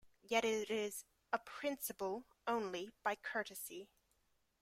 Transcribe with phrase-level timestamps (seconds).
[0.23, 3.87] Yet it is a principle only by courtesy.